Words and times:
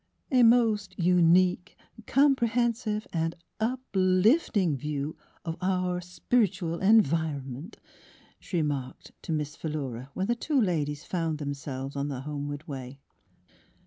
''A 0.31 0.43
most 0.43 0.97
unique, 0.97 1.77
comprehensive 2.07 3.05
and 3.13 3.35
uplifting 3.59 4.75
view 4.75 5.15
of 5.45 5.57
our 5.61 6.01
spiritual 6.01 6.79
environ 6.79 7.53
ment," 7.53 7.77
she 8.39 8.57
remarked 8.57 9.11
to 9.21 9.31
Miss 9.31 9.55
Philura 9.55 10.09
when 10.15 10.25
the 10.25 10.33
two 10.33 10.59
ladies 10.59 11.03
found 11.03 11.37
themselves 11.37 11.95
on 11.95 12.07
their 12.07 12.21
homeward 12.21 12.67
way. 12.67 12.99